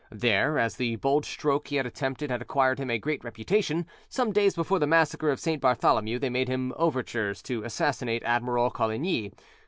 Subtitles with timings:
[0.09, 4.31] There, as the bold stroke he had attempted had acquired him a great reputation, some
[4.31, 5.61] days before the Massacre of St.
[5.61, 9.31] Bartholomew, they made him overtures to assassinate Admiral Coligny.